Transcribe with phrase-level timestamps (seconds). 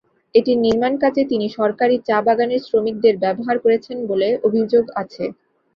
[0.35, 5.23] এটির নির্মাণকাজে তিনি সরকারি চা-বাগানের শ্রমিকদের ব্যবহার করেছেন বলে অভিযোগ আছে।